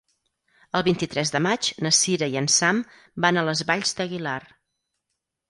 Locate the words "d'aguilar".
4.01-4.37